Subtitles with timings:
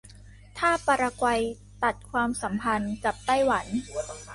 [0.57, 1.41] ถ้าปารากวัย
[1.83, 3.65] ตัดความสัมพันธ์กับไต้หวัน